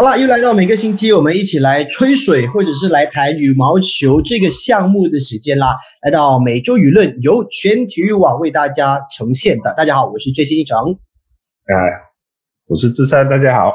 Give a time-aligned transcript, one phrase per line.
[0.00, 5.76] 好了，又来到每个星期我们一起来吹水或者是来谈羽毛球这个项目的时间啦。
[6.00, 9.74] 来到每周舆论由全体育网为大家呈现的。
[9.76, 10.78] 大家好，我是最新一成。
[11.66, 11.74] 哎，
[12.66, 13.74] 我是志山，大家好。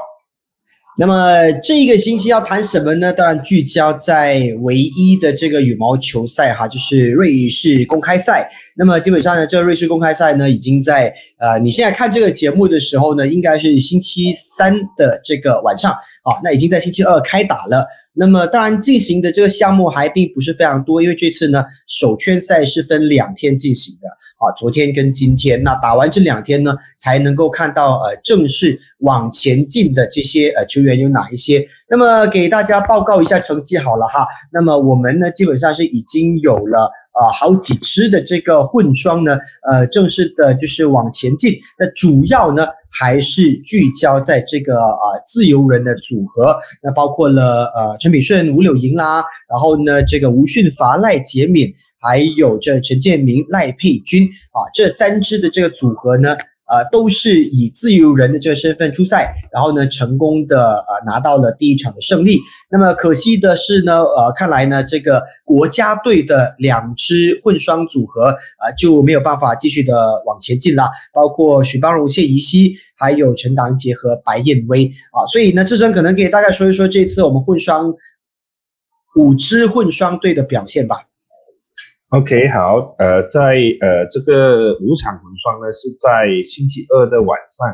[0.97, 3.11] 那么这一个星期要谈什么呢？
[3.11, 8.49] 当然聚焦在唯一的这个羽毛球赛哈，就是瑞士公开赛。
[8.77, 17.85] 那么基本上呢，这个瑞士公开赛呢，已经在呃，你现在看这个节目的时候呢，应该是星期三的这个晚上啊，那已经在星期二开打了。
[18.15, 31.65] 那么当然进行的这个项目还并不是非常多，因为这次呢首圈赛是分两天进行的啊，昨天跟今天，那打完这两天呢才能够看到呃正式往前进的这些呃球员有哪一些。
[31.89, 36.89] 那么给大家报告一下成绩好了哈，那么我们呢基本上是已经有了。
[37.15, 39.37] 啊，好几支的这个混双呢，
[39.71, 41.57] 呃，正式的就是往前进。
[41.79, 56.35] 那主要呢还是聚焦在这个啊自由人的组合，那包括了呃陈炳顺、吴柳莹啦，然后呢这个吴训伐、赖洁敏，还有这陈建明、赖佩君啊，这三支的这个组合呢。
[56.67, 62.39] 呃，都是以自由人的这个身份出赛，然后呢，成功的呃拿到了第一场的胜利。
[62.71, 69.93] 那么可惜的是呢，呃，看来呢，这个国家队的两支混双组合啊就没有办法继续的
[70.25, 75.25] 往前进了，包括许邦荣、谢怡希，还有陈党杰和白燕威啊。
[75.27, 77.93] 所以呢，志生可能可以大概说一说这次我们混双
[79.15, 80.97] 五支混双队的表现吧。
[82.09, 87.67] OK，好，呃，在呃这个五场混双呢，是在星期二的晚上，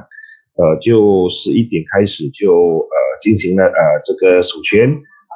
[0.56, 4.88] 呃，就十一点开始就呃进行了呃这个首圈，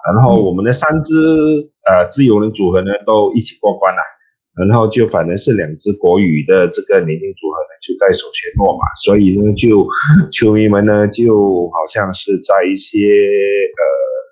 [0.07, 1.13] 然后我们的三支
[1.85, 4.01] 呃自由人组合呢都一起过关了，
[4.65, 9.85] 然后就反正是两支国语的这个年龄组合呢就在首圈落嘛，所以呢就
[10.31, 13.83] 球迷们呢就好像是在一些呃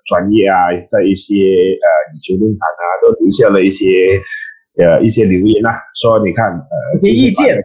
[0.06, 4.20] 专业啊，在一些呃羽球论坛啊都留下了一些。
[4.76, 7.62] 呃，一些留言呐，说你看，呃，一些意见，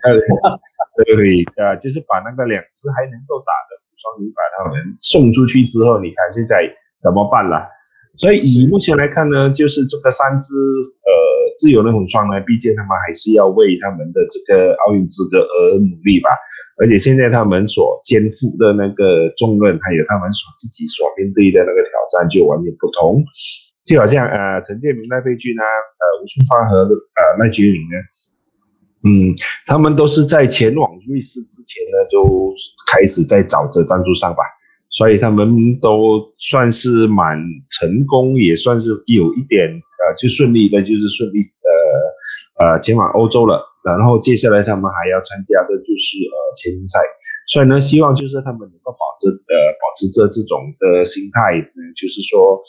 [0.97, 6.61] 对对，呃，就是把那个两只还能够打的双鱼把他们送出去之后，你看现在
[7.01, 7.65] 怎么办了？
[8.15, 11.11] 所以以目前来看呢，就是这个三只呃
[11.57, 16.29] 自由的混双呢，毕竟他们还是要为他们的这个奥运资格而努力吧。
[16.81, 23.23] 而且现在他们所肩负的那个重任，还有他们所自己所面对的那个挑战，就完全不同。
[23.89, 27.97] 就好像呃陈建明、赖佩君啊，呃吴俊发和呃赖洁玲呢，
[29.01, 29.33] 嗯，
[29.65, 32.53] 他们都是在前往瑞士之前呢，就
[32.85, 34.43] 开始在找着赞助商吧，
[34.91, 37.35] 所以他们都算是蛮
[37.71, 41.41] 成功，也算是有一点呃就顺利的，就是顺利
[42.59, 46.99] 呃呃前往欧洲了，然后接下来他们还要参加的就是呃全英赛，
[47.47, 52.61] 所以呢，希望就是他们能够保持呃保持着这种的心态，嗯，就是说。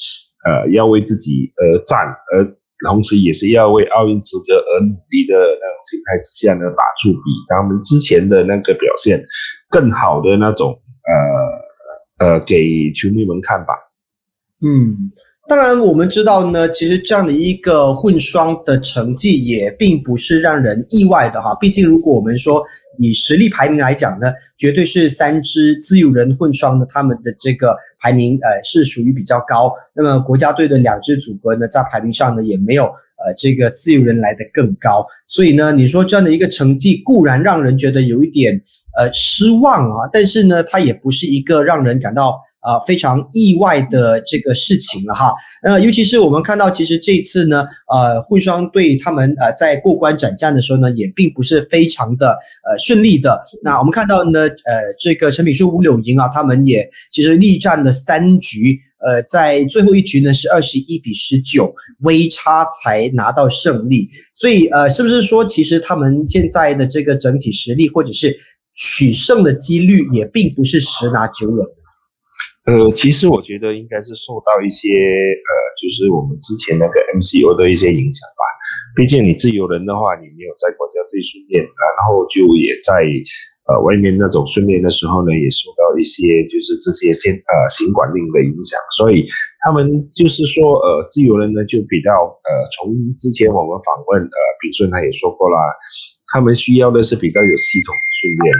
[0.44, 1.98] 呃，要为自己而战，
[2.32, 2.44] 而
[2.88, 9.22] 同时也是要为奥运资格而努力的那种心态之下呢，打出比他们之前的那个表现
[9.68, 10.80] 更好的那种
[12.18, 13.74] 呃呃给球迷们看吧。
[14.62, 15.12] 嗯。
[15.50, 21.52] 当然，我们知道呢，其实这样的一个混双的成绩也并不是让人意外的哈。
[21.60, 22.62] 毕竟，如果我们说
[23.00, 29.72] 以实力排名来讲呢，绝对是三支自由人混双的他们的这个排名呃是属于比较高。
[29.92, 35.04] 那么国家队的两支组合呢，在排名上呢也没有呃这个自由人来的更高。
[35.26, 38.54] 所以呢，你说这样的一个成绩固然让人觉得有一点
[38.96, 42.40] 呃失望啊，但是呢，它也不是一个让人感到。
[42.60, 45.34] 啊，非常意外的这个事情了哈。
[45.62, 52.38] 那尤其是我们看到，其实这次呢，呃，混双队他们呃在过关斩将的时候呢，也并不是非常的
[52.68, 53.42] 呃顺利的。
[53.62, 64.08] 那我们看到呢，呃，这个陈炳书、吴柳莹啊，他们也其实力战了三局，呃，在最后一局呢是二十一比十九，微差才拿到胜利。
[64.34, 68.36] 所以呃，是不是说其实他们现在的这个整体实力或者是
[68.74, 71.66] 取胜的几率也并不是十拿九稳？
[72.66, 78.44] 呃，其实我觉得应该是受到一些呃，就是我们之前那个 MCO 的一些影响吧。
[78.94, 83.00] 毕竟你自由人的话，你没有在国家队训练，然后就也在
[83.64, 88.78] 呃外面那种训练的时候呢，也受到一些就是这些先呃行管令的影响。
[88.94, 89.24] 所以
[89.64, 95.58] 他们就是说呃，自由人呢就比较呃，从之前我们访问呃炳顺他也说过啦，
[96.30, 98.54] 他们需要的是比较有系统的训练。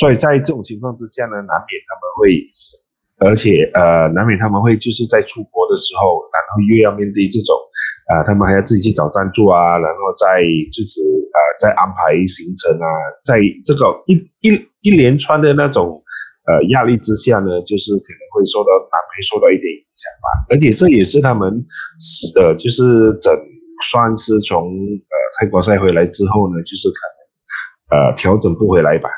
[0.00, 2.40] 所以在这种情况之下呢，难免他们会。
[3.18, 7.56] 而且呃，难免他们会就是在出国的时候，然后又要面对这种，
[8.12, 11.00] 啊，他们还要自己去找赞助啊，然后再就是
[11.32, 12.86] 呃，再安排行程啊，
[13.24, 14.52] 在这个一一
[14.82, 16.02] 一连串的那种
[16.44, 20.26] 呃压力之下呢，就是可能会受到难免受到一点影响吧。
[20.50, 21.48] 而且这也是他们
[22.36, 23.32] 呃，就是整
[23.88, 29.08] 算是从呃泰国赛回来之后呢，就是可能呃调整不回来吧。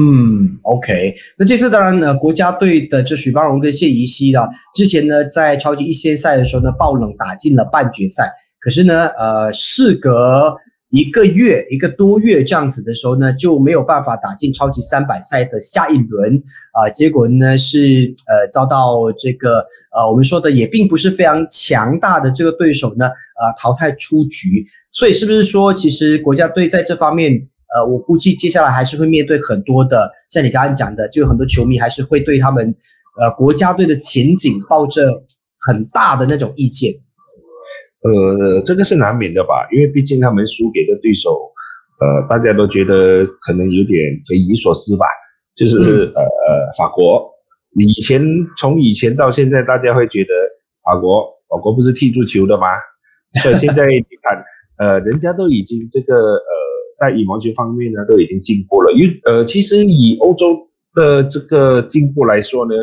[0.00, 8.30] 嗯，OK，那这次当然呢，国家队的这许邦荣跟谢怡希啊，之前呢在超级一线赛的时候呢，爆冷打进了半决赛。
[8.60, 10.56] 可是呢，呃，事隔
[10.90, 16.40] 一个月一个多月这样子的时候呢，就没有办法打进超级三百赛的下一轮
[16.72, 16.88] 啊。
[16.88, 19.66] 结果呢是呃遭到这个
[19.96, 24.64] 呃我们说的也并不是非常强大的这个对手呢呃淘汰出局。
[24.92, 27.48] 所以是不是说，其实国家队在这方面？
[27.74, 32.74] 呃，我估计接下来还是会面对很多的，像你刚刚讲的，就很多球迷还是会对他们，
[33.20, 35.22] 呃，国家队的前景抱着
[35.60, 36.94] 很大的那种意见。
[38.02, 41.38] 呃，这个是难免的吧，因为毕竟他们输给的对手，
[42.00, 45.04] 呃，大家都觉得可能有点匪夷所思吧。
[45.54, 45.76] 就是
[46.14, 47.30] 呃呃，法国，
[47.76, 48.22] 你以前
[48.56, 50.30] 从以前到现在，大家会觉得
[50.84, 52.66] 法国，法国不是踢足球的吗？
[53.42, 54.42] 所以现在你看，
[54.78, 56.57] 呃，人家都已经这个呃。
[56.98, 58.92] 在羽毛球方面呢，都已经进步了。
[58.92, 60.58] 因呃，其实以欧洲
[60.94, 62.74] 的这个进步来说呢，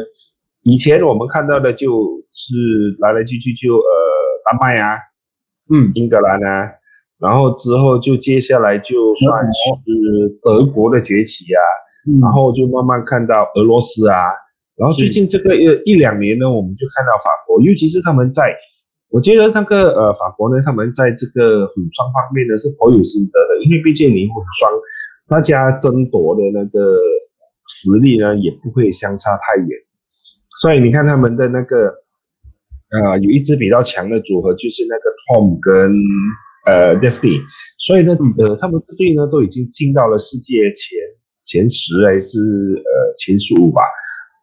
[0.64, 2.56] 以前我们看到的就是
[3.00, 3.84] 来来去去就呃
[4.46, 4.98] 丹麦啊，
[5.70, 6.72] 嗯，英格兰啊，
[7.20, 11.62] 然后之后就接下来就算是德国的崛起啊，
[12.22, 14.16] 然后就慢慢看到俄罗斯啊，
[14.78, 18.56] 然后最近这个一一两年呢，我们就看到法国，尤其是他们在。
[19.16, 24.70] 我觉得那个呃，法国呢，他们在这个混双方面呢是颇有心得的，因为毕竟你混双，
[25.30, 27.00] 大家争夺的那个
[27.70, 29.70] 实力呢也不会相差太远，
[30.60, 31.88] 所以你看他们的那个
[32.92, 35.96] 呃，有一支比较强的组合就是那个 Tom 跟
[36.66, 37.42] 呃 Daphne，
[37.80, 41.00] 所以呢呃，他们这队呢都已经进到了世界前
[41.46, 43.82] 前十还是呃前十五吧，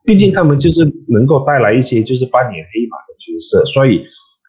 [0.06, 4.06] 毕竟他们就是能够带来一些就是扮演黑马的角色，所以。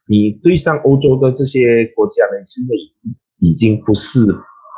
[0.07, 2.75] 你对上欧洲的这些国家呢，现在
[3.39, 4.19] 已经不是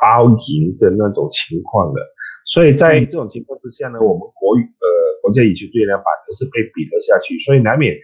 [0.00, 2.14] 包赢的那种情况了。
[2.46, 4.86] 所以在这种情况之下呢，我们国呃
[5.22, 7.38] 国家羽球队呢，反而是被比了下去。
[7.40, 7.94] 所以难免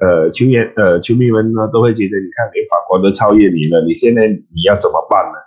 [0.00, 5.38] 呃球员呃球迷们呢都会觉得，你看连法国都超越你了，你现在你要怎么办呢？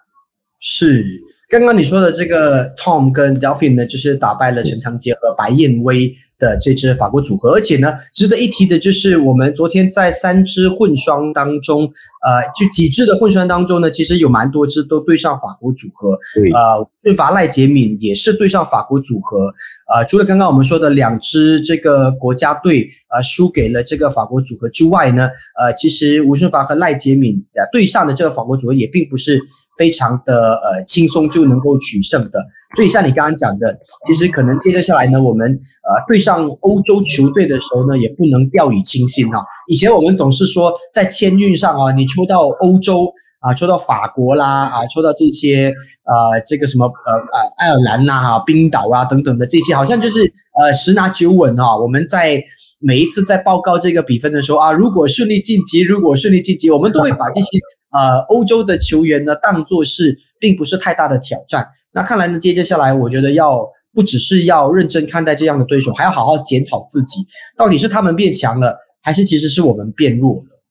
[0.60, 1.04] 是。
[1.50, 11.84] 刚刚你说的这个 Tom 跟 Delphine 呢，就是打败了陈唐杰和白燕威的这支法国组合，而且呢，值得一提的就是我们昨天在三支混双当中，
[12.26, 19.54] 呃，就几支的混双当中呢，其实有蛮多支都对上法国组合，对，呃，对法赖杰敏也是对上法国组合，
[19.94, 29.40] 呃，除了刚刚我们说的两支这个国家队呃输给了这个法国组合之外呢，呃，其实吴顺发和赖杰敏呃对上的这个法国组合也并不是。
[29.78, 32.40] 非常的呃轻松就能够取胜的，
[32.76, 33.78] 所以像你刚刚讲的，
[34.08, 39.46] 其实可能接着下来呢，我们呃对上欧洲球队的时候呢，也不能掉以轻心哈。
[39.68, 45.74] 以前我们总是说在签运上啊，你抽到欧洲啊，抽到法国啦啊，抽到这些
[46.04, 50.22] 呃这个什么呃呃爱尔兰呐哈，冰岛啊等等的这些，好像就是
[50.58, 51.78] 呃十拿九稳啊。
[51.78, 52.42] 我们在
[52.86, 57.48] 每一次在报告这个比分的时候啊，如果顺利晋级，如果顺利晋级，我们都会把这些。
[57.90, 61.66] 呃，欧洲的球员呢，当做是并不是太大的挑战。
[61.94, 67.22] 那看来呢，接接下来，我觉得要不只是要认真看待这样的对手，还要好好检讨自己，
[67.58, 70.62] 到底是他们变强了，还是其实是我们变弱了？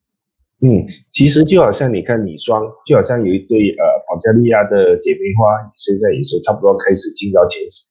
[0.60, 7.86] 嗯，其实就好像你看女双，就好像有一对呃保加利亚的姐妹花，现在也是差不多开始进到前十，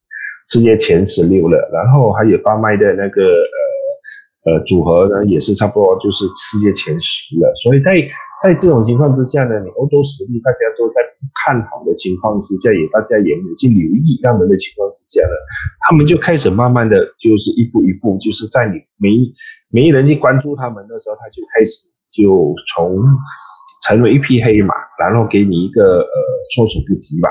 [0.47, 1.57] 世界前十六了。
[1.73, 3.57] 然后还有丹麦的那个呃
[4.45, 7.51] 呃组合呢，也是差不多就是世界前十了。
[7.63, 7.95] 所以在
[8.41, 10.95] 在这种情况之下呢，你欧洲实力大家都在
[11.45, 15.33] 看好的情况之下，也大家也有去留意他们的情况之下呢，
[15.87, 19.09] 他们就开始慢慢的就是一步一步，就是在你没
[19.69, 23.01] 没人去关注他们的时候，他就开始就从
[23.87, 26.07] 成为一匹黑马，然后给你一个呃
[26.53, 27.29] 措手不及吧。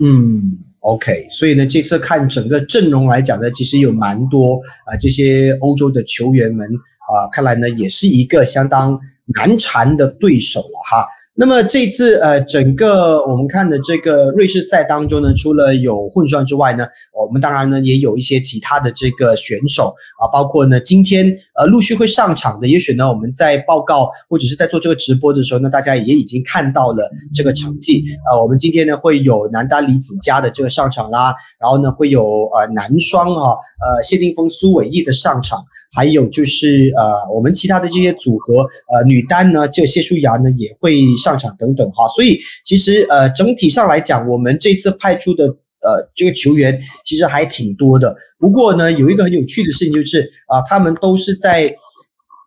[0.00, 8.98] 嗯，OK，所以呢，这次看整个阵容来讲呢，其实有蛮多啊这些欧洲的球员们啊，看来呢也是一个相当。
[9.36, 11.06] 难缠的对手了哈。
[11.34, 21.26] 那么这次呃，整个我们看的这个瑞士赛当中呢，除了有混双之外呢，我们当然呢也有一些其他的这个选手啊，包括呢今天
[21.58, 28.40] 呃陆续会上场的，也许呢我们在报告或者是在做这个直播的时候呢，大家也已经看到了这个成绩啊。
[28.40, 33.50] 我们今天呢会有男单李子嘉的这个上场啦，然后呢会有呃男双哈
[33.80, 35.62] 呃谢定峰苏伟毅的上场，
[35.92, 41.08] 还有就是呃我们其他的这些组合呃女单呢，这个谢淑雅呢也会。
[41.18, 48.14] 上场等等哈，所以其实呃整体上来讲，我们这次派出的呃这个球员其实还挺多的。
[48.38, 51.74] 不过呢，有一个很有趣的事情就是啊，他们都是在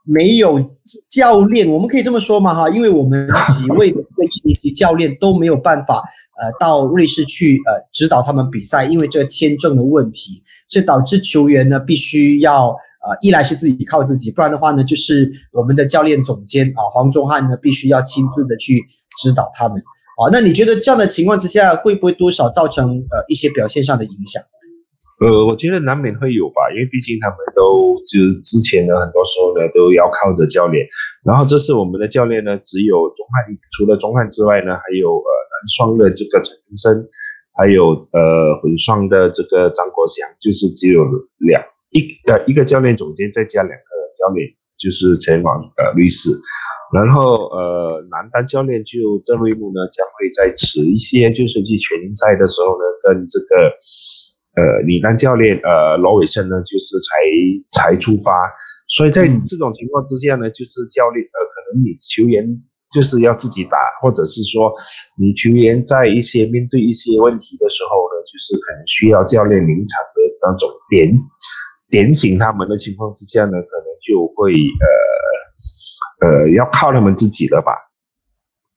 [0.03, 0.59] 没有
[1.09, 5.95] 教练，我们可以这么说嘛哈，因为我们几位的一年级教练都没有办法
[6.41, 12.75] 呃到瑞士去呃指导他们比赛，因为这个签证的问题，所以导致球员呢必须要。
[13.01, 18.79] 啊，一来是自己靠自己，不然的话呢，就是我们的教练总监啊，黄忠汉呢，必须要亲自的去
[19.17, 19.81] 指导他们。
[20.21, 24.41] 啊，那你觉得这样的情况之下，会不会多少造成呃一些表现上的影响？
[25.21, 30.85] 呃，我觉得难免会有吧，因为毕竟他们都就是之前呢，很多时候呢都要靠着教练。
[31.23, 37.07] 然后这次我们的教练呢，只有钟汉，除了钟汉之外呢，还有呃男双的这个陈云生，
[37.57, 41.05] 还有呃混双的这个张国祥，就是只有
[41.37, 41.61] 两。
[41.91, 44.47] 一呃一个教练总监再加两个教练，
[44.79, 46.31] 就是前往呃律师，
[46.93, 53.71] 然后呃男单教练就郑瑞木呢将会在迟一些，就是去全英赛的时候呢，跟这个
[54.55, 58.31] 呃女单教练呃罗伟胜呢就是才才出发，
[58.89, 62.45] 所以在这种情况之下呢，就是教练呃可能你球员
[62.93, 64.73] 就是要自己打，或者是说
[65.17, 71.17] 你球员在一些面对一些问题的时候呢，就是可能需要教练临场的那种点。
[71.91, 74.87] 点醒他们的情况之下呢，可能就会呃
[76.21, 77.73] 呃要靠他们自己了吧。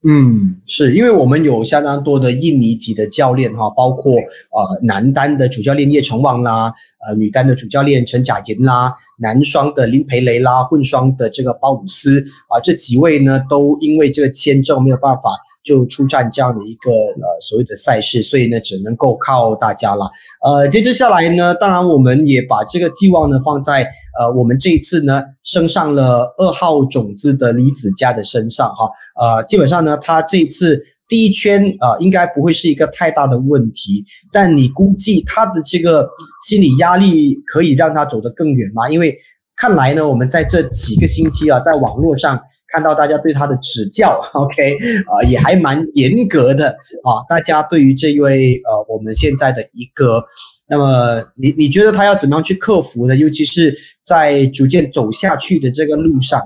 [0.07, 6.71] 嗯，是因为我们有相当多的印尼籍的教练哈，包括呃男单的主教练叶成旺啦，
[7.07, 15.31] 呃女单的主教练陈贾莹啦，男双的林培雷啦，混双的这个鲍鲁斯啊，这几位呢都因为这个签证没有办法。
[15.65, 20.05] 就出战这样的一个呃所谓的赛事，所以呢只能够靠大家了。
[20.45, 23.81] 呃，接着下来呢，当然我们也把这个寄望呢放在
[24.19, 28.87] 呃我们这一次呢升上了二号种子的李子嘉的身上哈。
[29.19, 36.07] 呃，基本上呢他这一次第一圈啊应该不会是一个太大的问题，但你估计他的这个
[36.47, 38.87] 心理压力可以让他走得更远吗？
[38.87, 39.17] 因为
[39.55, 42.39] 看来呢我们在这几个星期啊在网络上。
[42.75, 44.73] 看到大家对他的指教， OK，
[45.07, 46.67] 啊，也还蛮严格的
[47.05, 47.23] 啊。
[47.29, 50.21] 大家对于这一位呃，我们现在的一个，
[50.67, 53.15] 那么你你觉得他要怎么样去克服呢？
[53.15, 56.41] 尤其是在逐渐走下去的这个路上。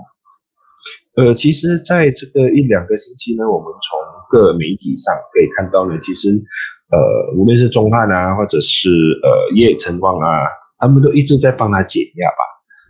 [1.16, 6.30] 呃，其实在这个一两个星期呢，我们从各媒体上可以看到呢，其实
[6.92, 8.88] 呃，无论是钟汉啊，或者是
[9.24, 10.46] 呃叶晨光啊，
[10.78, 12.44] 他们都一直在帮他减压吧，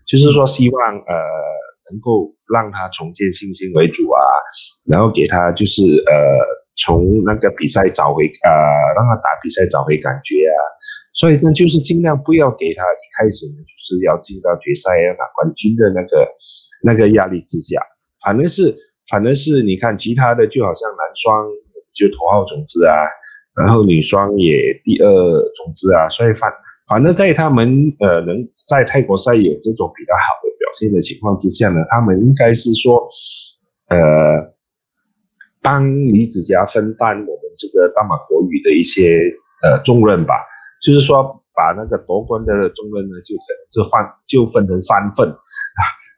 [0.05, 1.15] 就是说希望呃。
[1.91, 4.21] 能够让他重建信心为主啊，
[4.87, 6.13] 然后给他就是呃
[6.77, 8.51] 从那个比赛找回呃
[8.95, 10.61] 让他打比赛找回感觉啊，
[11.13, 16.27] 所以呢就是尽量不要给他一开始呢就是要进到决赛要拿冠军的那个
[16.83, 17.81] 那个压力之下，
[18.25, 18.75] 反正是
[19.11, 21.47] 反正是你看其他的就好像男双
[21.93, 22.95] 就头号种子啊，
[23.55, 26.51] 然后女双也第二种子啊，所以反
[26.87, 30.49] 反正在他们呃能在泰国赛有这种比较好的。
[30.69, 33.09] 表现的情况之下呢，他们应该是说，
[33.89, 33.97] 呃，
[35.63, 39.17] 帮李子嘉分担我们这个大马国语的一些
[39.63, 40.35] 呃重任吧。
[40.85, 43.91] 就是说，把那个夺冠的重任呢，就可就分
[44.27, 45.27] 就分成三份，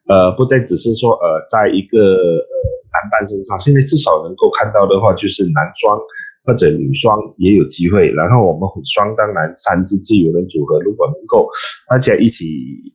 [0.09, 5.97] 呃，不再只是说呃，在一个呃男单身上，现在至少能够看到的话，就是男双。
[6.43, 11.47] 或者女双也有机会，然后我们混双当然三支自由人组合，如果能够
[11.87, 12.45] 大家一起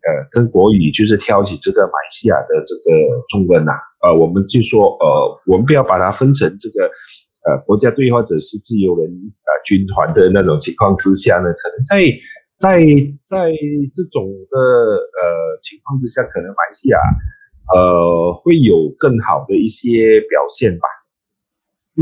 [0.02, 2.98] 呃跟国羽就是挑起这个马来西亚的这个
[3.28, 3.72] 重任呐，
[4.02, 6.90] 呃我们就说呃我们不要把它分成这个
[7.46, 12.02] 呃国家队或者是自由人呃军团的那种情况之下呢，可能在
[12.58, 12.80] 在
[13.24, 13.52] 在
[13.94, 16.98] 这种的呃情况之下，可能马来西亚
[17.72, 20.88] 呃会有更好的一些表现吧。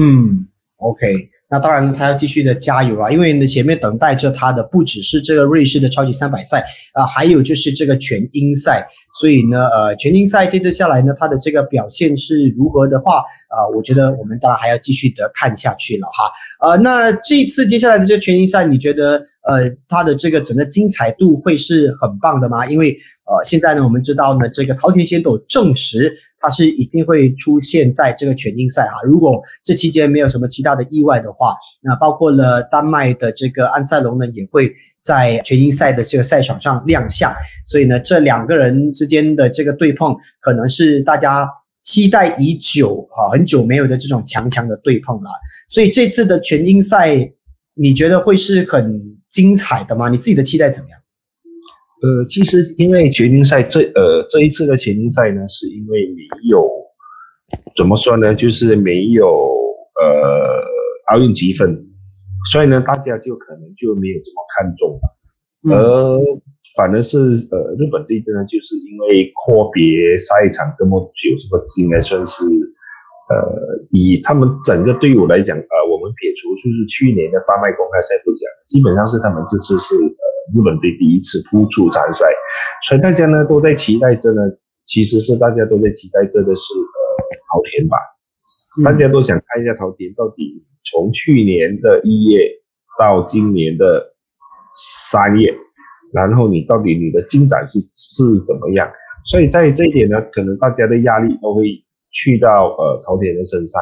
[0.01, 0.49] 嗯
[0.79, 1.34] ，OK。
[1.51, 8.87] 那当然呢，他要继续的加油啊，因为呢，前面等待着他的不只是这个瑞士的超级三百赛啊，还有就是这个全英赛。
[9.21, 16.33] 所以呢，呃，全英赛接着下来呢，他的这个表现是如何的话，啊，我觉得我们当然还要继续的看下去了哈。
[16.67, 22.67] 呃，那这一次接下来的这个全英赛，你觉得呃，他的这个整个精彩度会是很棒的吗？
[22.67, 22.91] 因为
[23.27, 26.13] 呃，现在呢，我们知道呢，这个桃田贤斗证实。
[26.45, 34.71] 他是一定会出现在这个全英赛哈，如果这期间没有什么其他的意外的话，那包括了丹麦的这个安塞龙呢，也会
[35.03, 37.35] 在全英赛的这个赛场上亮相。
[37.67, 41.49] 所以呢，这两个人之间的这个对碰，可能是大家
[41.83, 45.31] 期待已久啊，很久没有的这种强强的对碰了。
[45.71, 47.17] 所以这次的全英赛，
[47.75, 50.11] 你觉得会是很精彩的吗？
[50.11, 51.01] 你自己的期待怎么样？
[52.05, 56.21] 呃，其实因为全英赛这呃这一次的全英赛呢，是因为没
[56.51, 56.69] 有
[57.75, 60.61] 怎么说呢，就是没有呃
[61.07, 61.75] 奥运积分，
[62.53, 66.21] 所以呢，大家就可能就没有这么看重了，而
[66.77, 67.17] 反而是
[67.51, 72.45] 呃，日本这边呢，就是因为阔别赛场这么久，这个应该算是
[73.31, 82.27] 呃，以他们整个队伍来讲，呃，我们撇除就是去年的丹麦公开赛不讲，基本上是他们这次是呃日本队第一次复出参赛，
[82.89, 84.43] 所以大家呢都在期待着呢，
[84.85, 87.97] 其实是大家都在期待着的是呃桃田吧，
[88.85, 90.65] 大家都想看一下桃田到底。
[90.87, 92.47] 从去年的一月
[92.99, 94.15] 到今年的
[95.09, 95.51] 三月，
[96.13, 98.87] 然后你到底你的进展是是怎么样？
[99.25, 101.83] 所以在这一点呢，可能大家的压力都会
[102.13, 103.81] 去到呃桃田的身上。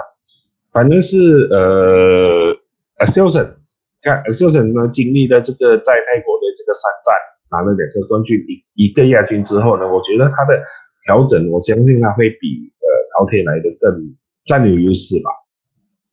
[0.70, 2.52] 反正是呃
[2.98, 3.56] a s i l s o n
[4.00, 7.14] 看 a s i l s o n 呢经历了这个在泰国这个三战，
[7.50, 10.60] 拿了两个冠军，一一个亚军之后呢，我觉得他的
[11.04, 15.30] 调整，我相信他会比呃陶田来的更占有优势吧。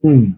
[0.04, 0.36] 嗯。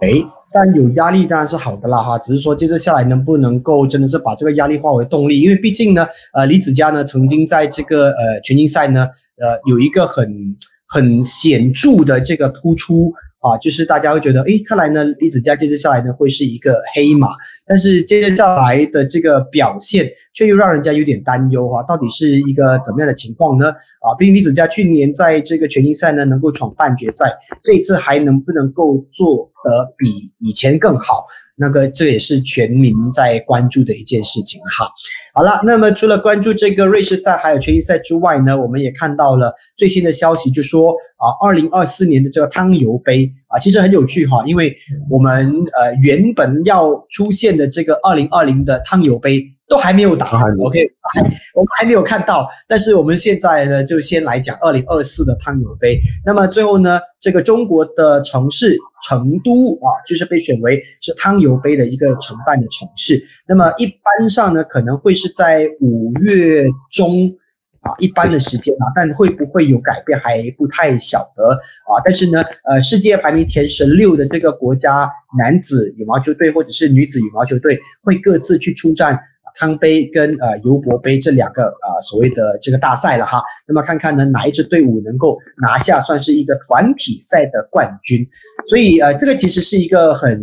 [0.00, 0.08] 哎，
[0.52, 5.40] 但有压力当然是好的啦哈，只是说接着下来能不能够真的是把这个压力化为动力？
[5.40, 13.12] 因为毕竟呢，呃，李子嘉呢曾经在这个呃全英赛呢，呃，有一个很很显著的这个突出。
[13.40, 17.28] 啊，就是大家会觉得，哎，看来呢，李子嘉接着下来呢会是一个黑马，
[17.66, 23.70] 但是接着下来的这个表现却又让人家有点担忧哈，到底是一个怎么样的情况呢？
[24.00, 27.26] 啊，毕竟李子嘉去年在这个全英赛呢能够闯半决赛，
[27.62, 30.06] 这次还能不能够做得比
[30.40, 31.26] 以前更好？
[31.58, 34.88] 那个这也是全民在关注的一件事情哈。
[35.34, 44.74] 好了，那么除了关注这个瑞士赛还有全英赛之外呢，我们也看到了最新的消息，就说啊，二零二四年的这个汤尤杯啊，其实很有趣哈，因为
[45.10, 45.48] 我们
[45.78, 49.44] 呃原本要出现的这个二零二零的汤尤杯。
[49.70, 50.26] 都还没有打
[50.60, 50.80] ，OK，
[51.54, 52.48] 我们还没有看到。
[52.66, 56.00] 但是我们现在呢，就先来讲二零二四的汤尤杯。
[56.24, 63.22] 那么最后呢，这个中国的城市成都啊，就是被选为是汤尤杯的一个承办的城市。
[63.46, 67.32] 那么一般上呢，可能会是在五月中
[67.80, 72.02] 啊，一般的时间啊，但会不会有改变还不太晓得啊。
[72.04, 79.18] 但是呢，呃，世界排名前十六的这个国家男子羽毛球队或者是女子羽毛球队会各自去出战。
[79.54, 88.26] 汤杯跟呃尤伯杯这两个呃所谓的这个大赛了哈，那么看看呢哪一支队伍能够拿下算是一个团体赛的冠军，
[88.68, 90.42] 所以呃这个其实是一个很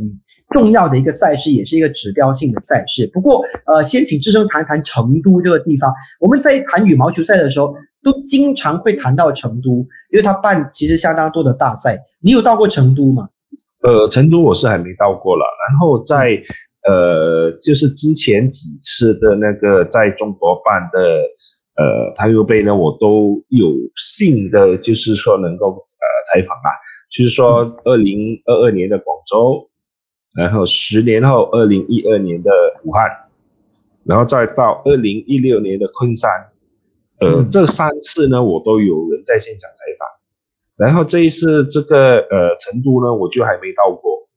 [0.49, 3.09] 重要的一个赛事，也是一个指标性的赛事。
[3.13, 9.79] 不过呃先请志生谈谈成都这个地方，我们在谈羽毛球赛的时候都经常会谈到成都，
[10.11, 11.97] 因为它办其实相当多的大赛。
[12.21, 13.29] 你有到过成都吗？
[13.83, 16.41] 呃，成都我是还没到过了，然后在。
[16.87, 20.99] 呃，就是之前几次的那个在中国办的
[21.77, 26.69] 呃台球杯呢，我都有幸的，就是说能够呃采访啊，
[27.09, 29.67] 就是说二零二二年的广州，
[30.35, 32.51] 然后十年后二零一二年的
[32.83, 33.09] 武汉，
[34.03, 36.29] 然后再到二零一六年的昆山，
[37.19, 40.07] 呃，这三次呢，我都有人在现场采访，
[40.77, 44.29] 然后这一次这个呃成都呢，我就还没到过，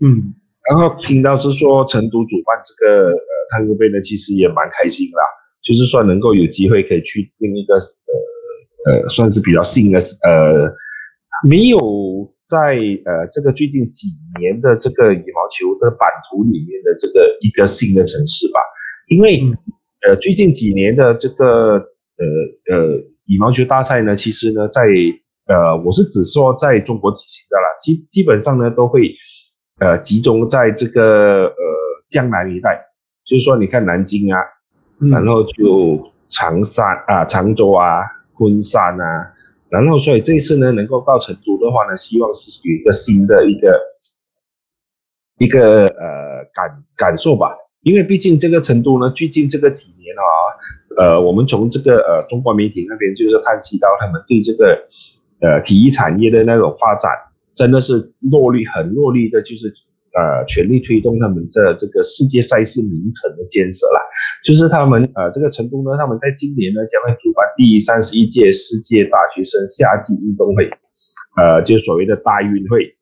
[0.00, 0.36] 嗯。
[0.70, 3.16] 然后听到是说成都主办这个呃
[3.50, 5.24] 汤尤杯呢，其实也蛮开心啦，
[5.60, 10.72] 就是说能够有机会可以去另一个呃呃算是比较新的呃
[11.48, 11.80] 没有
[12.48, 14.06] 在呃这个最近几
[14.38, 18.60] 年的这个羽毛球的版图里面的这个一个新的城市吧，
[19.08, 19.42] 因为
[20.06, 22.24] 呃最近几年的这个呃
[22.70, 24.82] 呃羽毛球大赛呢，其实呢在
[25.46, 29.12] 呃我是只说在中国举行的啦，基基本上呢都会。
[29.82, 31.54] 呃，集中在这个呃
[32.08, 32.80] 江南一带，
[33.26, 34.38] 就是说，你看南京啊，
[35.10, 38.00] 然后就长沙啊、常州啊、
[38.32, 39.32] 昆山啊，
[39.68, 43.80] 然后所以这次呢，能够到成都的话呢，希望是有一个新的一个
[45.38, 50.22] 一个呃感感受吧，因为毕竟这个成都呢，最近这个几年啊，
[50.96, 54.86] 呃，我们从这个呃中国媒体那边就是看悉到他们对这个
[55.40, 57.10] 呃体育产业的那种发展。
[57.54, 59.72] 真的是落力很落力的，就是
[60.14, 64.00] 呃全力推动他们的这个世界赛事名城的建设啦。
[64.44, 70.68] 就是他们呃这个成都呢，他们在今年呢将会主办第三十一届世界大学生夏季运动会，
[71.40, 72.96] 呃就所谓的大运会。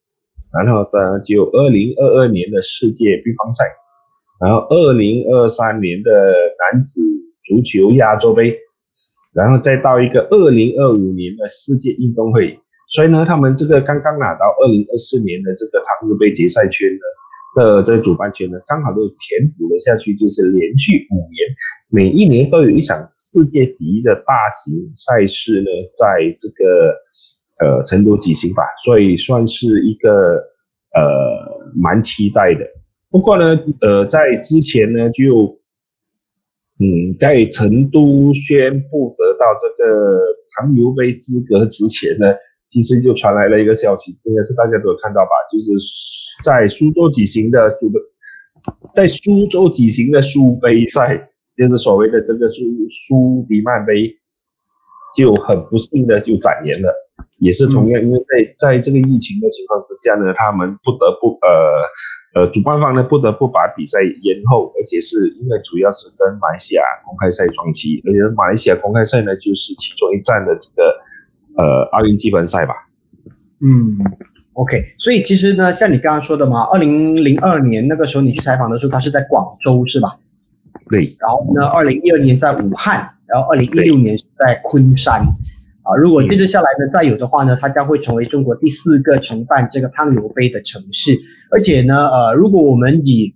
[0.53, 3.65] 然后呢就二零二二年的世界乒乓赛，
[4.41, 6.11] 然后二零二三年的
[6.73, 7.01] 男子
[7.45, 8.59] 足球亚洲杯，
[9.33, 12.60] 然后再到一个二零二五年的世界运动会。
[12.91, 16.91] 所以呢，他们这个刚刚拿到二零二四年的这个汤尤杯决赛圈
[17.55, 21.39] 的的这个主办权呢，刚好都填补了下去，就是连续五年，
[21.89, 26.95] 每一年都有一场世界级的大型赛事呢，在这个
[27.61, 30.35] 呃成都举行吧，所以算是一个
[30.95, 32.67] 呃蛮期待的。
[33.09, 35.59] 不过呢，呃，在之前呢，就
[36.79, 40.21] 嗯，在成都宣布得到这个
[40.57, 42.33] 糖牛杯资格之前呢，
[42.71, 45.73] 其实就传来了一个消息，应该是大家都有看到吧，就是
[46.45, 47.99] 在苏州举行的苏的，
[48.95, 54.15] 在苏州举行的苏杯赛，就是所谓的这个苏苏迪曼杯，
[55.17, 56.95] 就很不幸的就展延了。
[57.41, 71.00] 也是同样，因为在在这个疫情的情况之下呢，他们不得不呃呃，主办方呢不得不把比赛延后，而且是因为主要是跟马来西亚公开赛撞期，而且马来西亚公开赛呢就是其中一站的这个
[71.61, 72.73] 呃奥运积分赛吧。
[73.61, 73.99] 嗯
[74.55, 80.17] ，OK，所以其实呢，像你刚刚说的嘛，二零零二年那个时候你去采访的时候，他是在广州是吧？
[80.89, 81.15] 对。
[81.21, 85.21] 然后呢，二零一二年在武汉，然后二零一六年是在昆山。
[85.83, 91.19] 啊，如果接着下来呢，再有的话呢，它将会成为中国第四个承办这个汤尤杯的城市。
[91.51, 93.35] 而且呢，呃，如果我们以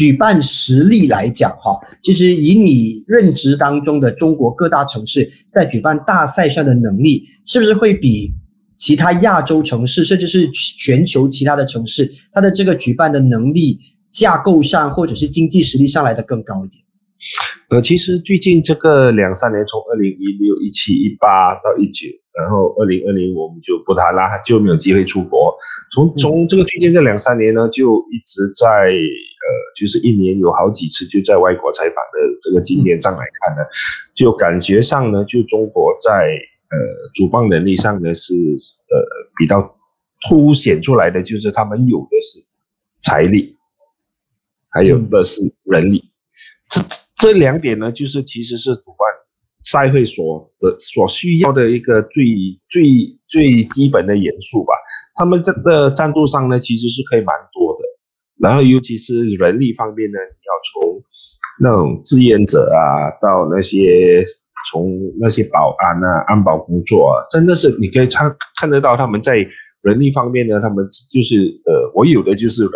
[0.00, 8.32] 举办实力来讲，哈，其实以你任职当中的中国各大城市在举办大赛上的能力，是不是会比
[8.78, 13.78] 其他亚洲城市，甚至是全球其他的城市，它的这个举办的能力
[14.10, 16.82] 架构上，或者是经济实力上来的更高一点？
[17.70, 25.56] 呃，其实最近这个两三年，从二零一六、一七、一八到一九，然后二零二零我们就不谈啦，就没有机会出国。
[25.92, 33.62] 从从这个最近这两三年呢，就一直在呃，就是一年有好几次就在外国采访的这个经验上来看呢，
[34.14, 36.76] 就感觉上呢，就中国在呃
[37.14, 38.98] 主办能力上呢是呃
[39.38, 39.76] 比较
[40.28, 42.44] 凸显出来的，就是他们有的是
[43.00, 43.56] 财力，
[44.70, 46.02] 还有的是人力。
[46.68, 46.82] 这
[47.20, 49.06] 这两点呢，就是其实是主办
[49.62, 52.24] 赛会所的所需要的一个最
[52.68, 52.84] 最
[53.28, 54.72] 最基本的元素吧。
[55.16, 57.84] 他们这个赞助商呢，其实是可以蛮多的。
[58.38, 61.02] 然后尤其是人力方面呢，你要从
[61.60, 64.24] 那种志愿者啊，到那些
[64.72, 69.46] 从那些保安啊、安保工作啊，真的是你可以看看得到他们在
[69.82, 72.72] 人力方面呢，他们就是呃，我有的就是人，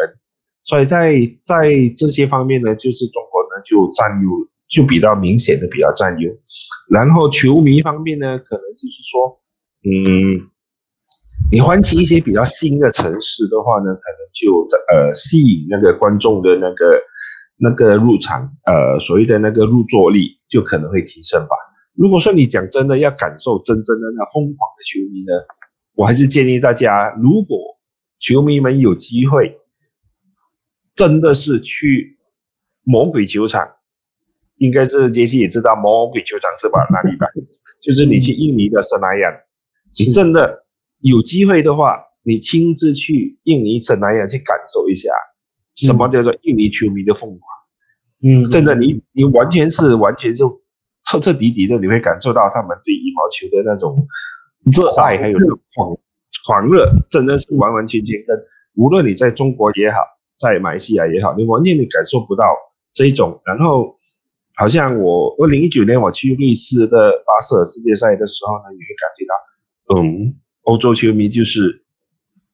[0.62, 3.22] 所以在在这些方面呢，就是中。
[3.64, 4.28] 就占优，
[4.68, 6.30] 就比较明显的比较占优。
[6.90, 9.38] 然后球迷方面呢，可能就是说，
[9.84, 10.40] 嗯，
[11.50, 17.00] 你欢起一些比较新的城市的话呢，可能就呃吸引那个观众的那个
[17.56, 21.56] 那个入场，呃所谓的那个入座力就可能会提升吧。
[21.94, 25.32] 如果说你讲真的要感受真正的那疯狂的球迷呢，
[25.94, 27.58] 我还是建议大家，如果
[28.18, 29.56] 球迷们有机会，
[30.94, 32.18] 真的是去。
[32.84, 33.66] 魔鬼球场，
[34.58, 36.86] 应该是杰西也知道魔鬼球场是吧？
[36.90, 37.26] 哪里吧？
[37.80, 39.28] 就是你去印尼的圣莱亚，
[39.98, 40.64] 你真的
[41.00, 45.10] 有机会的话，你亲自去印尼圣莱亚去感受一下，
[45.74, 47.40] 什么叫做印尼球迷的疯狂。
[48.22, 50.44] 嗯，真的，你你完全是完全是
[51.06, 54.06] 彻彻底底的，你会感受到他们对羽毛球的那种
[54.72, 55.38] 热爱，还有
[55.74, 55.96] 狂
[56.46, 58.36] 狂热，真的是完完全全跟
[58.76, 59.98] 无论你在中国也好，
[60.38, 62.44] 在马来西亚也好，你完全你感受不到。
[62.94, 63.94] 这一种，然后
[64.56, 71.84] 好像我二零一九年我去瑞士的巴塞尔世界赛的时候呢，你会感觉到，嗯，欧洲球迷就是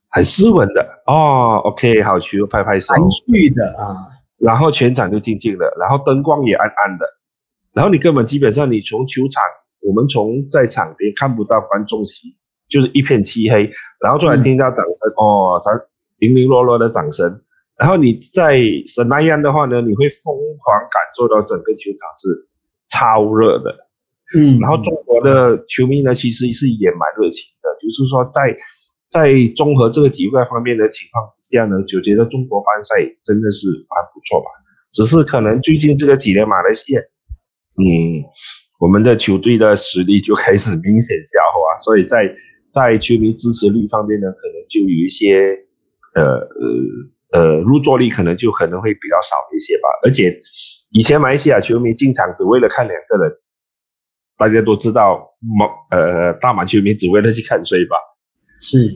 [0.09, 1.03] 很斯文的。
[1.07, 7.05] 哦，OK，好球，拍拍手，含蓄的啊，然后全场就静静的，然后灯光也暗暗的，
[7.75, 9.43] 然后你根本基本上你从球场，
[9.83, 12.35] 我们从在场边看不到观众席，
[12.71, 15.79] 就是一片漆黑，然后突然听到掌声，哦，三
[16.17, 17.43] 零零落落的掌声。
[17.81, 22.47] 然后你在是那样的话呢，你会疯狂感受到整个球场是
[22.91, 23.75] 超热的，
[24.37, 28.55] 嗯，然后中国的球迷呢，其实是也蛮热情的，就是说在
[29.09, 34.51] 在综合这个几个方面的情况之下呢，就觉得中国班赛真的是蛮不错吧。
[34.93, 38.21] 只是可能最近这个几年马来西亚，嗯，
[38.79, 42.31] 我们的球队的实力就开始明显下滑，所以在
[42.71, 45.57] 在球迷支持率方面呢，可能就有一些
[46.15, 47.17] 呃呃。
[47.33, 49.89] 呃，入座率可能就可能会比较少一些吧。
[50.05, 50.41] 而且
[50.93, 53.33] 以前马来西亚球迷进场只为了看两个人，
[54.37, 55.67] 大家都知道，马
[55.97, 57.97] 呃大马球迷只为了去看谁吧？
[58.61, 58.89] 是，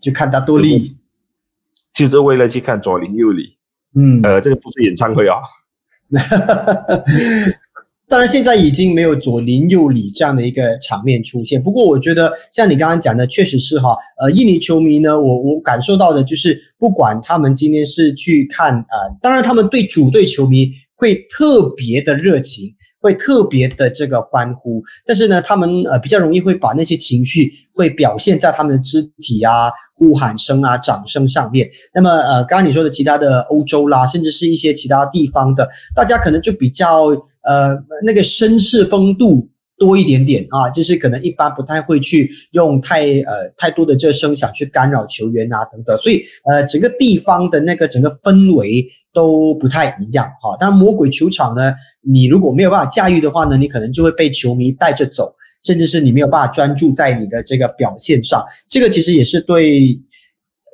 [0.00, 0.96] 就看他多利，
[1.94, 3.58] 就是为了去看左邻右里。
[3.94, 5.36] 嗯，呃，这个不是演唱会啊。
[8.12, 11.62] 当然，现在已经没有左邻右里这样的一个场面出现。
[11.62, 13.96] 不过，我觉得像你刚刚讲的，确实是哈。
[14.20, 31.66] 呃，印尼球迷呢，我我感受到的就是，不管他们今天是去看，呃，当然他们对主队球迷会特别的热情，会特别的这个欢呼，但是呢，他们呃比较容易会把那些情绪会表现在他们的肢体啊、呼喊声啊、掌声上面。
[31.94, 37.06] 那么呃，刚刚你说的其他的欧洲啦，甚至是一些其他地方的，大家可能就比较
[37.44, 39.48] 呃那个绅士风度。
[39.78, 50.56] 多一点点啊，就是可能一般不太会去用太呃太多的这声响去干扰球员啊等等，所以呃整个地方的那个整个氛围都不太一样哈。
[50.60, 58.40] 当然魔鬼球场呢，你如果没有办法驾驭的话呢，你可能就会被球迷带着走，甚至是你没有办法专注在你的这个表现上。
[58.68, 60.00] 这个其实也是对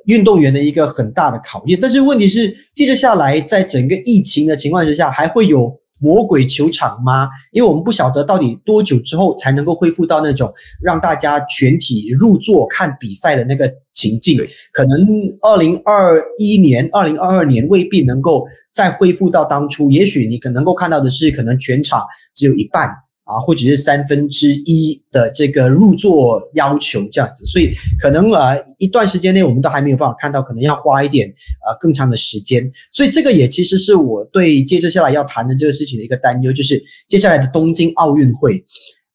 [0.05, 1.79] 运动员的一个很大的考验。
[1.81, 5.79] 但是问题是，接着下来在整个疫情的情况之下，还会有。
[5.99, 7.29] 魔鬼球场吗？
[7.51, 14.39] 因为我们不晓得到底多久之后才能够恢复到那种让大家全体入座看比赛的那个情境。
[14.71, 15.07] 可能
[15.41, 19.91] 二零二一年、二零二二年未必能够再恢复到当初。
[19.91, 22.01] 也许你可能够看到的是，可能全场
[22.33, 22.89] 只有一半。
[23.29, 32.67] 啊，或者是三分之一的这个入座要求这样子，所以可能啊一段时间内我们都还没有办法看到，可能要花一点啊更长的时间。
[32.91, 38.63] 所以这个也其实是我对接着下来要谈的这个事情的一个担忧，就是接下来的东京奥运会，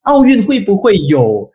[0.03, 1.51] 奥运会不会有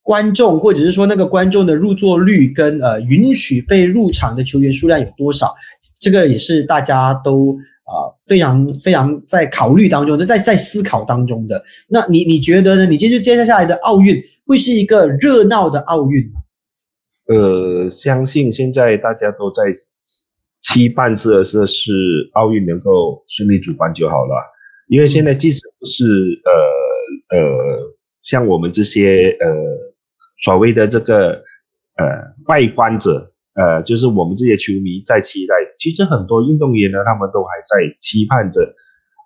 [0.00, 5.52] 观众，或者是说那个观众的入座率跟呃允许被入场的球员数量有多少，
[5.98, 7.56] 这个也是大家都。
[7.84, 11.62] 啊，非常非常在考虑当中，在在思考当中的。
[11.88, 12.86] 那你你觉得呢？
[12.86, 16.40] 你接着接下来的奥运会是一个热闹的奥运吗？
[17.26, 19.62] 呃，相信现在大家都在
[20.62, 21.92] 期盼着是是
[22.32, 24.34] 奥运能够顺利主办就好了。
[24.88, 26.40] 因为现在即使不是
[27.30, 27.44] 呃呃，
[28.22, 29.46] 像我们这些呃
[30.42, 31.32] 所谓的这个
[31.96, 32.06] 呃
[32.46, 33.30] 外观者。
[33.54, 38.74] 呃，就是我们这些球迷在期待，其实很多运动员呢，他们都还在期盼着。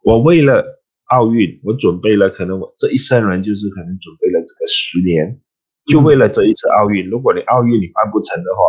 [0.05, 0.63] 我为了
[1.07, 5.41] 奥运，我准备了，可能我这一生人就是可能准备了这个十年，
[5.87, 7.09] 就为了这一次奥运。
[7.09, 8.61] 如果你奥运你办不成的话，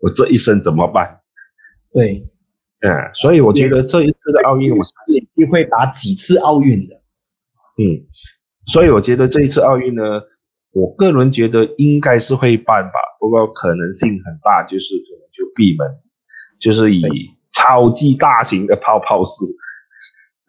[0.00, 1.18] 我这一生怎么办？
[1.94, 2.28] 对，
[2.80, 6.94] 嗯，所以我觉得这一次的奥运，我相信机会打几次奥运的。
[7.78, 8.04] 嗯，
[8.66, 10.02] 所以我觉得这一次奥运呢。
[10.76, 15.88] 我个人觉得应该是会办吧，不过可能性很大，就是可能就闭门，
[16.60, 17.02] 就是以
[17.54, 19.46] 超级大型的泡泡式，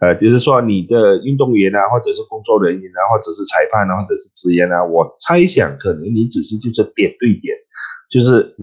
[0.02, 7.56] 呃，就是说你的运动员啊，或者是工作人员啊，或者是裁判啊，或者是职员啊，我猜想可能你只是就是点对点，
[8.12, 8.54] 就是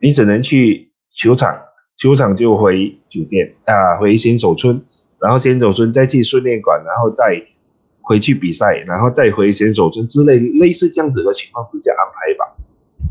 [0.00, 1.52] 你只能去球场，
[1.98, 4.80] 球场就回酒店啊，回先手村，
[5.20, 7.42] 然后先手村再去训练馆，然后再。
[8.08, 12.56] 回去比赛，然后再回选手村之类类似这样子的情况之下安排吧。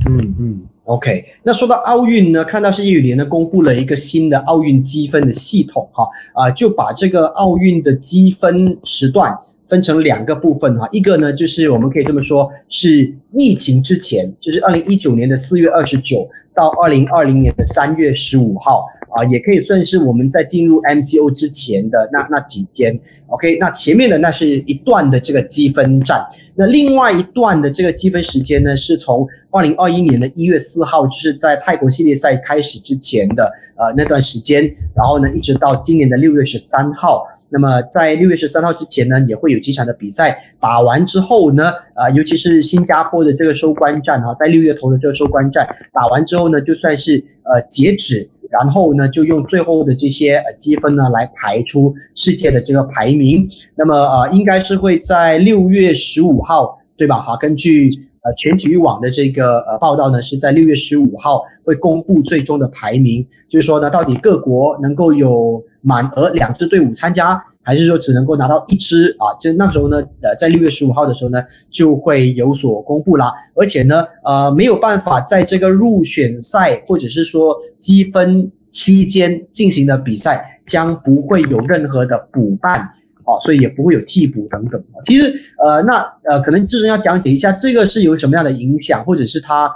[0.10, 1.24] 嗯嗯，OK。
[1.44, 9.36] 那说到奥运呢，看到是羽联呢公布了一个新的奥运积分的系统哈啊，就把这个奥运的积分时段
[9.68, 18.84] 分成两个部分哈，一个呢就是我们可以这么说，是疫情之前，就是二零一九年的四月二十九到二零二零年的三月十五号。
[19.10, 34.64] 啊，也可以算是我们在进入 MGO 之前的那那几天，OK，那前面的那是一段的这个积分战，那另外一段的这个积分时间呢，是从二零二一年的一月四号，就是在泰国系列赛开始之前的呃那段时间，
[34.96, 48.30] 然后呢一直到今年的六月十三号，那么在六月十三号之前呢，也会有几场的比赛打完之后呢，啊，尤其是新加坡的这个收官战哈，在六月头的这个收官战打完之后呢，就算是呃截止。
[48.50, 53.48] 然后呢，就用最后的这些呃积分呢来排出世界的这个排名。
[53.76, 57.18] 那么呃，应该是会在六月十五号，对吧？
[57.18, 57.90] 哈，根据
[58.22, 63.26] 呃全体育网的这个呃报道呢，是在六月十五号会公布最终的排名。
[63.50, 67.42] 就是说呢，到底各国能够有满额两支队伍参加。
[67.68, 69.36] 还是说只能够拿到一支啊？
[69.38, 73.30] 就那时候呢，呃，在六月十五号的时候呢，就会有所公布啦。
[73.56, 82.80] 而且呢，呃，没有办法在这个入选赛或者是说积分期间进行的比赛，将不会有任何的补办
[83.26, 84.82] 啊，所以也不会有替补等等。
[85.04, 85.30] 其实，
[85.62, 89.70] 呃，那呃，可能智深要讲解一下这个是有什么样的影响，或者是它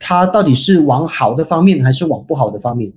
[0.00, 2.90] 它到底是往好的方面还是往不好的方面？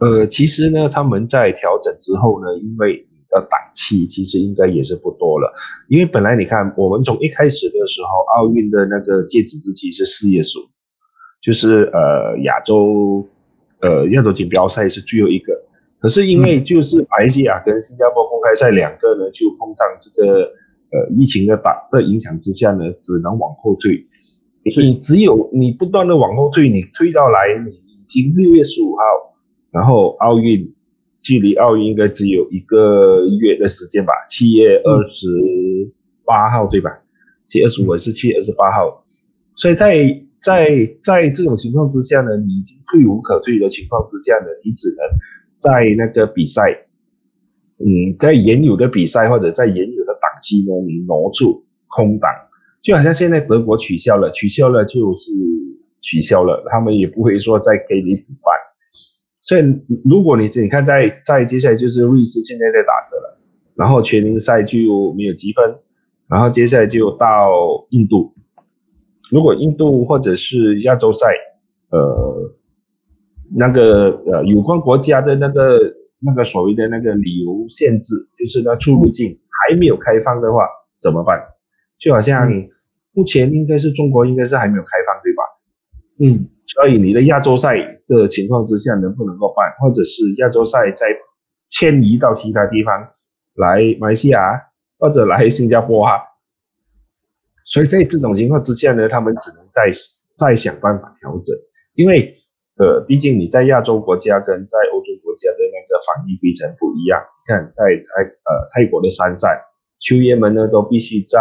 [0.00, 5.50] 呃，其实呢，他们在调整之后呢，因为的档期其实应该也是不多了，
[5.88, 10.62] 因为本来你看，我们从一开始的时候，奥运的那个截止日期是四月十五，
[11.40, 13.26] 就是呃亚洲
[13.80, 15.58] 呃亚洲锦标赛是最后一个，
[15.98, 20.42] 可是因为就是马来西亚跟新加坡公开赛两个呢，就碰上这个
[20.90, 24.06] 呃疫情的打的影响之下呢，只能往后退。
[24.64, 29.02] 你只有你不断的往后退，你退到来你已经六月十五号，
[29.70, 30.74] 然后奥运。
[31.22, 35.26] 距离奥运应该只有一个月的时间吧，七月二十
[36.24, 36.90] 八号对吧？
[37.46, 39.04] 七月二十五还是七月二十八号，
[39.54, 40.68] 所以在在
[41.04, 44.98] 在这种情况之下呢，你已经退无可退的情况之下呢，你只能
[45.60, 46.62] 在那个比赛，
[47.78, 52.30] 嗯，在原有的比赛或者在原有的档期呢，你挪出空档，
[52.82, 55.30] 就好像现在德国取消了，取消了就是
[56.00, 58.61] 取消了，他们也不会说再给你补办。
[59.52, 59.62] 所以
[60.02, 63.38] 如果你你看在在接下来就是瑞士现在在打折了，
[63.74, 65.76] 然后全英赛就没有积分，
[66.26, 67.50] 然后接下来就到
[67.90, 68.32] 印度。
[69.30, 71.26] 如果印度或者是亚洲赛，
[71.90, 72.50] 呃，
[73.54, 75.78] 那个呃有关国家的那个
[76.18, 79.38] 那个所谓的那个旅游限制，就是那出入境
[79.68, 80.66] 还没有开放的话，
[80.98, 81.38] 怎么办？
[81.98, 82.50] 就好像
[83.12, 85.42] 目前应该是中国应该是还没有开放，对吧？
[86.20, 91.06] 嗯，所以你的亚洲赛的情况之下能不能够办，或者是亚洲赛再
[91.68, 93.08] 迁移到其他地方
[93.56, 94.40] 来马来西亚
[94.98, 96.12] 或者来新加坡啊？
[97.64, 99.90] 所以在这种情况之下呢，他们只能再
[100.38, 101.54] 再想办法调整，
[101.94, 102.34] 因为
[102.78, 107.20] 呃，毕竟你在亚洲国家跟在欧洲国家的那个防疫规程不一样。
[107.20, 109.60] 你看，在泰呃泰国的山寨
[110.00, 111.38] 球员们呢，都必须在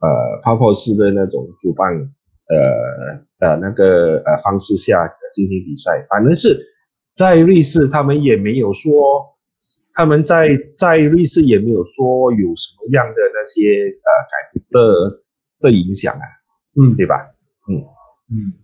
[0.00, 6.06] 呃泡泡式的那种主办呃呃那个呃方式下进行比赛。
[6.08, 6.58] 反正是
[7.14, 9.28] 在瑞士，他们也没有说。
[9.94, 15.20] 他们在在瑞士也没有说有什么样的那些呃改的
[15.60, 16.24] 的影响啊，
[16.80, 17.16] 嗯，对吧？
[17.68, 17.76] 嗯
[18.30, 18.54] 嗯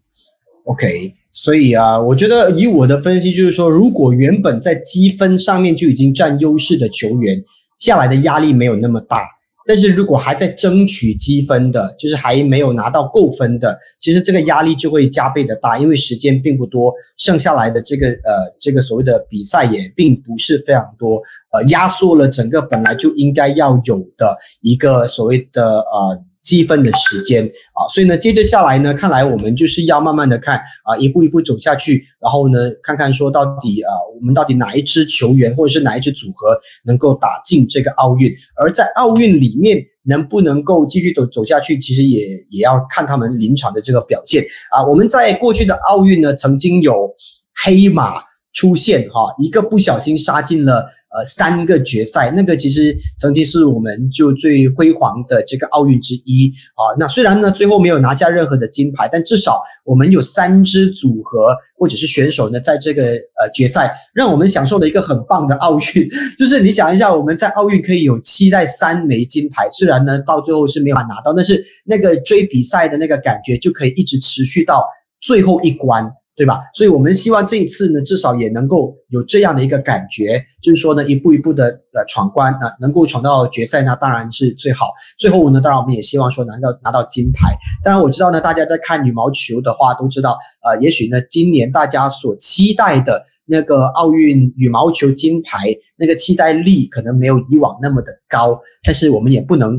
[0.64, 7.44] ，OK，所以啊，我觉得以我的分析就是说，如果原本在积分上面就已经占优势的球员，
[7.78, 9.18] 下来的压力没有那么大。
[9.68, 21.20] 但是如果还在争取积分的，就是还没有拿到够分的，其实这个压力就会加倍的大，因为时间并不多，剩下来的这个呃这个所谓的比赛也并不是非常多，
[21.52, 26.24] 呃，压缩了整个本来就应该要有的一个所谓的呃。
[26.48, 44.82] 积分的时间啊，所以呢，接着下来呢，看来我们就是要慢慢的看啊，一步一步走下去，然后呢，看看说到底啊，我们到底哪一支球员或者是哪一支组合能够打进这个奥运，而在奥运里面能不能够继续走走下去，其实也也要看他们临场的这个表现啊。
[44.88, 47.14] 我们在过去的奥运呢，曾经有
[47.62, 48.27] 黑马。
[48.58, 50.80] 出现哈，一个不小心杀进了
[51.14, 56.82] 呃三个决赛，那个其实曾经是我们就最辉煌的这个奥运之一啊。
[56.98, 66.08] 那虽然呢最后没有拿下任何的金牌，但至少我们有三支组合或者是选手呢，在这个呃决赛让我们享受了一个很棒的奥运。
[66.36, 74.84] 就是你想一下，我们在奥运可以有期待三枚金牌，虽然呢到最后是没有拿到，但是那个追比赛的那个感觉就可以一直持续到
[75.20, 76.10] 最后一关。
[76.38, 76.60] 对吧？
[76.72, 84.92] 所以我们希望这一次呢，至少也能够有这样的一个感觉，就是说呢，一步一步的呃闯关啊，能够闯到决赛，那当然是最好。
[85.18, 87.52] 最后呢，当然我们也希望说拿到拿到金牌。
[87.82, 99.72] 当然我知道呢，大家在看羽毛球的话都知道，呃，也许呢，今年大家所期待的那个奥运羽毛球金牌那个期待力可能没有以往那么的高，但是我们也不能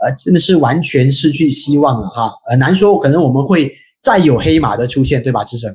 [0.00, 2.30] 呃真的是完全失去希望了哈。
[2.48, 5.74] 呃，难说，可能我们会再有黑马的出现，对吧，志成？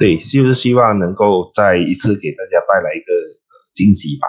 [0.00, 3.12] 对，就是希望能够再一次给大家带来一个
[3.74, 4.26] 惊喜吧。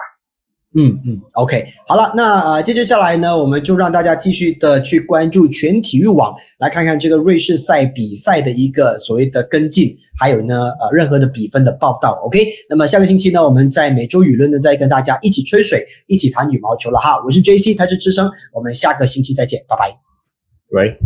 [0.74, 12.20] 嗯嗯，OK，好了，那呃，接着下来呢，我们就让大家继续的去关注全体育网，来看看这个瑞士赛比赛的一个所谓的跟进，还有呢呃任何的比分的报道。
[12.24, 17.22] OK，那么下个星期呢，我们在每周舆论呢再跟大家一起吹水，一起谈羽毛球了哈。
[17.24, 19.98] 我是 JC，他是智生，我们下个星期再见，拜拜。
[20.70, 20.98] 喂。